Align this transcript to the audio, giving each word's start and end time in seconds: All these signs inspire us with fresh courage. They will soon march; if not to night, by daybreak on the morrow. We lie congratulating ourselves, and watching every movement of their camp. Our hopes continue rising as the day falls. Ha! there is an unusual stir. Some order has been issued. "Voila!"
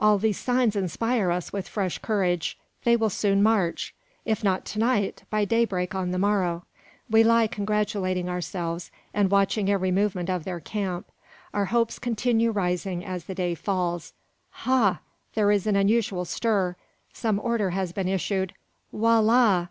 All 0.00 0.18
these 0.18 0.36
signs 0.36 0.74
inspire 0.74 1.30
us 1.30 1.52
with 1.52 1.68
fresh 1.68 1.98
courage. 1.98 2.58
They 2.82 2.96
will 2.96 3.08
soon 3.08 3.40
march; 3.40 3.94
if 4.24 4.42
not 4.42 4.64
to 4.64 4.80
night, 4.80 5.22
by 5.30 5.44
daybreak 5.44 5.94
on 5.94 6.10
the 6.10 6.18
morrow. 6.18 6.64
We 7.08 7.22
lie 7.22 7.46
congratulating 7.46 8.28
ourselves, 8.28 8.90
and 9.14 9.30
watching 9.30 9.70
every 9.70 9.92
movement 9.92 10.28
of 10.28 10.42
their 10.42 10.58
camp. 10.58 11.12
Our 11.54 11.66
hopes 11.66 12.00
continue 12.00 12.50
rising 12.50 13.04
as 13.04 13.26
the 13.26 13.34
day 13.36 13.54
falls. 13.54 14.12
Ha! 14.66 14.98
there 15.34 15.52
is 15.52 15.68
an 15.68 15.76
unusual 15.76 16.24
stir. 16.24 16.74
Some 17.12 17.38
order 17.40 17.70
has 17.70 17.92
been 17.92 18.08
issued. 18.08 18.52
"Voila!" 18.92 19.68